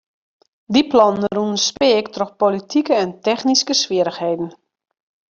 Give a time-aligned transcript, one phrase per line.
[0.73, 4.49] Dy plannen rûnen speak troch politike en technyske swierrichheden.